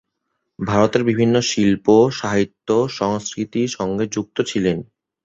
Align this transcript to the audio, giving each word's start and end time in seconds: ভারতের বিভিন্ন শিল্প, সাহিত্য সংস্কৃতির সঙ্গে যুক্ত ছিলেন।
ভারতের 0.59 1.03
বিভিন্ন 1.03 1.35
শিল্প, 1.41 1.85
সাহিত্য 2.11 2.67
সংস্কৃতির 2.91 3.69
সঙ্গে 3.69 4.05
যুক্ত 4.07 4.37
ছিলেন। 4.41 4.77